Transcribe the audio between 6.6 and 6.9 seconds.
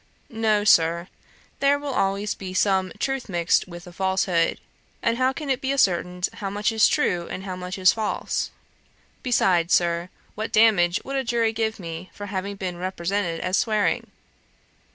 is